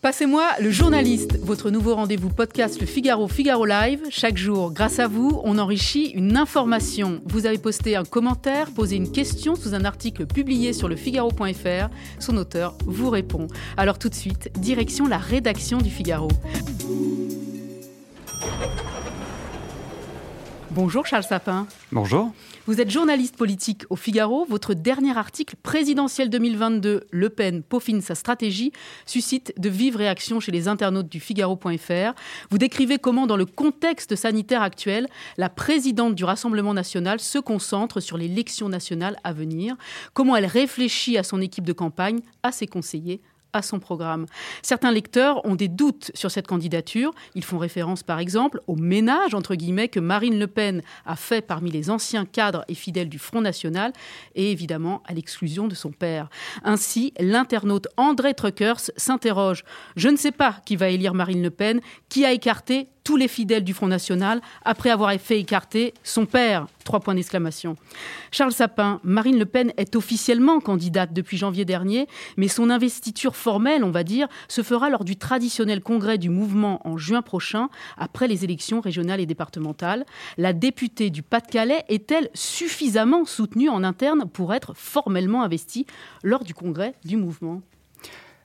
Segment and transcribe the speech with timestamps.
[0.00, 4.00] Passez-moi le journaliste, votre nouveau rendez-vous podcast Le Figaro Figaro Live.
[4.10, 7.20] Chaque jour, grâce à vous, on enrichit une information.
[7.26, 11.90] Vous avez posté un commentaire, posé une question sous un article publié sur le Figaro.fr.
[12.20, 13.48] Son auteur vous répond.
[13.76, 16.28] Alors tout de suite, direction la rédaction du Figaro.
[20.70, 21.66] Bonjour Charles Sapin.
[21.92, 22.30] Bonjour.
[22.66, 24.44] Vous êtes journaliste politique au Figaro.
[24.44, 28.72] Votre dernier article présidentiel 2022, Le Pen peaufine sa stratégie,
[29.06, 32.12] suscite de vives réactions chez les internautes du Figaro.fr.
[32.50, 35.08] Vous décrivez comment, dans le contexte sanitaire actuel,
[35.38, 39.74] la présidente du Rassemblement national se concentre sur l'élection nationale à venir,
[40.12, 44.26] comment elle réfléchit à son équipe de campagne, à ses conseillers, à son programme.
[44.62, 47.12] Certains lecteurs ont des doutes sur cette candidature.
[47.34, 51.40] Ils font référence par exemple au ménage entre guillemets que Marine Le Pen a fait
[51.40, 53.92] parmi les anciens cadres et fidèles du Front National
[54.34, 56.28] et évidemment à l'exclusion de son père.
[56.62, 59.64] Ainsi, l'internaute André Truckers s'interroge
[59.96, 63.26] Je ne sais pas qui va élire Marine Le Pen, qui a écarté tous les
[63.26, 66.66] fidèles du Front National après avoir fait écarter son père.
[66.84, 67.74] Trois points d'exclamation.
[68.30, 72.06] Charles Sapin, Marine Le Pen est officiellement candidate depuis janvier dernier,
[72.36, 76.86] mais son investiture formelle, on va dire, se fera lors du traditionnel congrès du mouvement
[76.86, 80.04] en juin prochain, après les élections régionales et départementales.
[80.36, 85.86] La députée du Pas-de-Calais est-elle suffisamment soutenue en interne pour être formellement investie
[86.22, 87.62] lors du congrès du mouvement?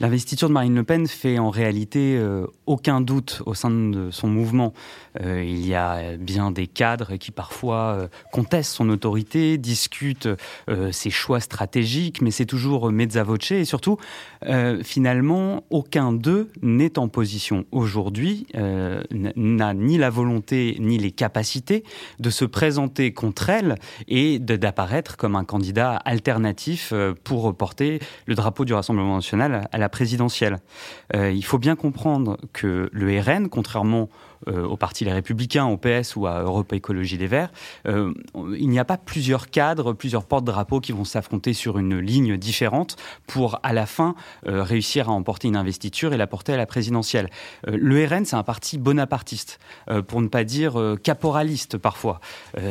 [0.00, 4.26] L'investiture de Marine Le Pen fait en réalité euh, aucun doute au sein de son
[4.26, 4.74] mouvement.
[5.22, 10.28] Euh, il y a bien des cadres qui parfois euh, contestent son autorité, discutent
[10.90, 13.98] ses choix stratégiques, mais c'est toujours mezza voce et surtout,
[14.82, 21.84] finalement, aucun d'eux n'est en position aujourd'hui, n'a ni la volonté ni les capacités
[22.18, 23.76] de se présenter contre elle
[24.08, 26.92] et d'apparaître comme un candidat alternatif
[27.24, 30.58] pour porter le drapeau du Rassemblement national à la présidentielle.
[31.14, 34.08] Euh, il faut bien comprendre que le RN, contrairement
[34.48, 37.50] euh, au Parti Les Républicains, au PS ou à Europe Écologie des Verts,
[37.86, 38.12] euh,
[38.58, 42.96] il n'y a pas plusieurs cadres, plusieurs porte-drapeaux qui vont s'affronter sur une ligne différente
[43.26, 44.14] pour, à la fin,
[44.46, 47.30] réussir à emporter une investiture et la porter à la présidentielle.
[47.66, 49.58] le RN, c'est un parti bonapartiste,
[50.06, 52.20] pour ne pas dire caporaliste parfois.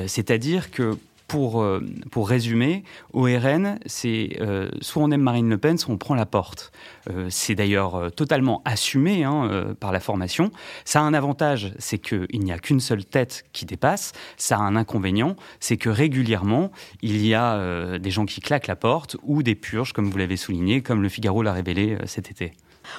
[0.08, 0.98] C'est-à-dire que
[1.34, 5.92] pour, euh, pour résumer, au RN, c'est euh, soit on aime Marine Le Pen, soit
[5.92, 6.72] on prend la porte.
[7.10, 10.52] Euh, c'est d'ailleurs totalement assumé hein, par la formation.
[10.86, 14.12] Ça a un avantage, c'est qu'il n'y a qu'une seule tête qui dépasse.
[14.38, 16.72] Ça a un inconvénient, c'est que régulièrement,
[17.02, 20.38] il y a des gens qui claquent la porte ou des purges, comme vous l'avez
[20.38, 22.54] souligné, comme le Figaro l'a révélé cet été.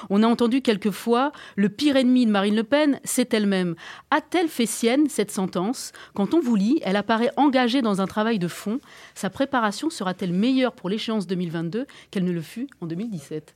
[0.09, 3.75] On a entendu quelquefois le pire ennemi de Marine Le Pen, c'est elle-même.
[4.11, 5.91] A-t-elle fait sienne cette sentence?
[6.13, 8.79] Quand on vous lit, elle apparaît engagée dans un travail de fond.
[9.13, 13.55] Sa préparation sera-t-elle meilleure pour l'échéance 2022 qu'elle ne le fut en 2017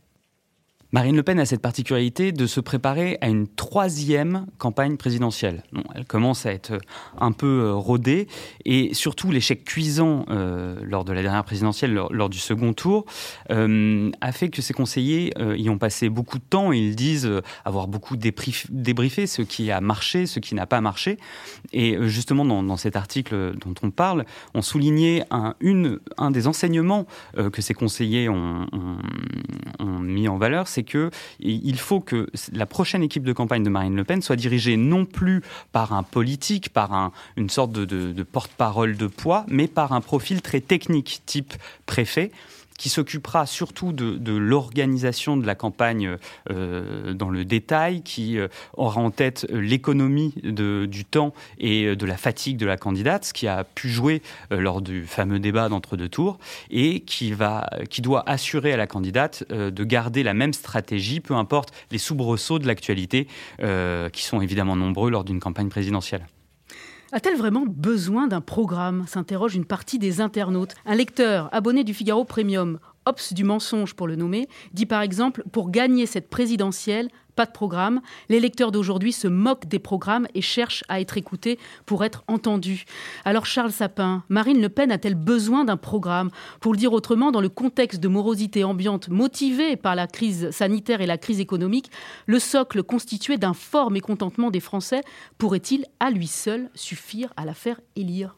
[0.91, 5.61] Marine Le Pen a cette particularité de se préparer à une troisième campagne présidentielle.
[5.93, 6.79] elle commence à être
[7.19, 8.27] un peu euh, rodée
[8.65, 13.05] et surtout l'échec cuisant euh, lors de la dernière présidentielle, lors, du second tour,
[13.51, 16.71] euh, a fait que ses conseillers y ont passé beaucoup de temps.
[16.71, 17.29] Ils disent
[17.65, 21.19] avoir beaucoup débriefé ce qui a marché, ce qui n'a pas marché.
[21.71, 24.25] Et justement, dans, cet article dont on parle,
[24.55, 28.67] on soulignait un, une, un des enseignements que ces conseillers ont,
[30.01, 31.09] mis en valeur, que
[31.39, 35.05] il faut que la prochaine équipe de campagne de Marine Le Pen soit dirigée non
[35.05, 35.41] plus
[35.71, 40.61] par un politique, par une sorte de porte-parole de poids, mais par un profil très
[40.61, 41.53] technique, type
[41.85, 42.31] préfet
[42.79, 46.15] qui s'occupera surtout de, l'organisation de la campagne
[46.49, 52.05] euh, dans le détail, qui euh, aura en tête l'économie du temps et euh, de
[52.05, 56.07] la fatigue de la candidate, ce qui a pu jouer lors du fameux débat d'entre-deux
[56.07, 56.39] tours,
[56.71, 57.33] et qui,
[57.89, 62.59] qui doit assurer à la candidate de garder la même stratégie, peu importe les soubresauts
[62.59, 63.27] de l'actualité,
[63.59, 66.25] qui sont évidemment nombreux lors d'une campagne présidentielle.
[67.11, 70.75] A-t-elle vraiment besoin d'un programme s'interroge une partie des internautes.
[70.85, 75.43] Un lecteur abonné du Figaro Premium, Ops du mensonge pour le nommer, dit par exemple
[75.51, 77.09] Pour gagner cette présidentielle,
[77.39, 78.01] pas de programme.
[78.27, 82.83] Les lecteurs d'aujourd'hui se moquent des programmes et cherchent à être écoutés pour être entendus.
[83.23, 86.31] Alors Charles Sapin, Marine Le Pen a-t-elle besoin d'un programme?
[86.59, 90.99] Pour le dire autrement, dans le contexte de morosité ambiante motivée par la crise sanitaire
[90.99, 91.89] et la crise économique,
[92.25, 94.99] le socle constitué d'un fort mécontentement des Français
[95.37, 98.35] pourrait-il à lui seul suffire à la faire élire?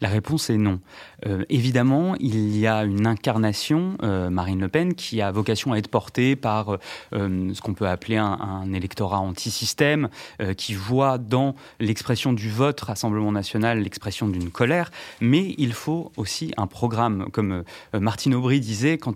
[0.00, 0.80] La réponse est non.
[1.26, 5.78] Euh, évidemment, il y a une incarnation, euh, Marine Le Pen, qui a vocation à
[5.78, 6.78] être portée par
[7.14, 10.08] euh, ce qu'on peut appeler un, électorat anti-système,
[10.56, 14.90] qui voit dans l'expression du vote Rassemblement national l'expression d'une colère,
[15.20, 17.26] mais il faut aussi un programme.
[17.32, 19.14] Comme Martine Aubry disait, quand,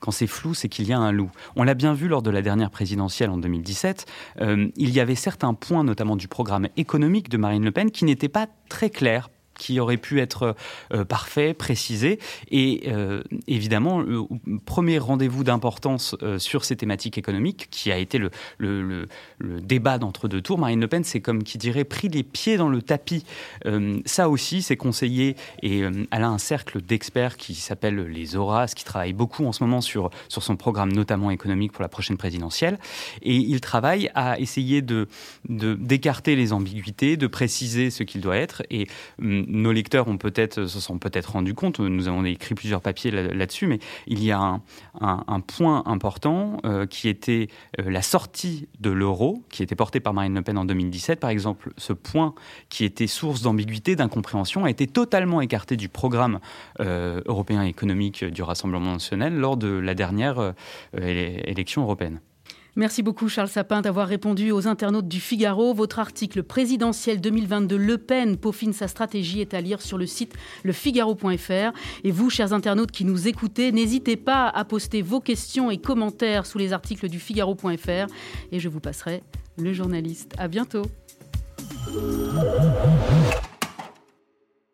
[0.00, 1.30] quand c'est flou, c'est qu'il y a un loup.
[1.54, 4.06] On l'a bien vu lors de la dernière présidentielle en 2017,
[4.40, 8.28] il y avait certains points, notamment du programme économique de Marine Le Pen, qui n'étaient
[8.28, 10.54] pas très clairs qui aurait pu être
[10.92, 12.18] euh, parfait, précisé.
[12.50, 14.22] Et euh, évidemment, le
[14.64, 18.18] premier rendez-vous d'importance euh, sur ces thématiques économiques, qui a été
[18.58, 19.08] le,
[19.40, 22.82] débat d'entre-deux tours, Marine Le Pen, c'est comme qui dirait pris les pieds dans le
[22.82, 23.24] tapis.
[24.04, 25.36] ça aussi, c'est conseillé.
[25.62, 29.64] Et elle a un cercle d'experts qui s'appelle les Horaces, qui travaillent beaucoup en ce
[29.64, 32.78] moment sur, son programme, notamment économique pour la prochaine présidentielle.
[33.22, 35.08] Et il travaille à essayer de
[35.48, 38.62] d'écarter les ambiguïtés, de préciser ce qu'il doit être.
[38.70, 38.86] Et
[39.46, 43.78] nos lecteurs ont se sont peut-être rendus compte, nous avons écrit plusieurs papiers là-dessus, mais
[44.06, 44.60] il y a
[45.00, 47.48] un, point important euh, qui était
[47.78, 51.30] euh, la sortie de l'euro, qui était porté par Marine Le Pen en 2017, par
[51.30, 51.72] exemple.
[51.76, 52.34] Ce point
[52.68, 56.40] qui était source d'ambiguïté, d'incompréhension, a été totalement écarté du programme
[56.80, 60.54] euh, européen économique du Rassemblement national lors de la dernière
[60.96, 62.20] élection européenne.
[62.78, 65.72] Merci beaucoup Charles Sapin d'avoir répondu aux internautes du Figaro.
[65.72, 70.34] Votre article présidentiel 2022 Le Pen peaufine sa stratégie est à lire sur le site
[70.62, 71.72] lefigaro.fr.
[72.04, 76.44] Et vous, chers internautes qui nous écoutez, n'hésitez pas à poster vos questions et commentaires
[76.44, 78.12] sous les articles du Figaro.fr
[78.52, 79.22] et je vous passerai
[79.56, 80.34] le journaliste.
[80.36, 80.82] À bientôt.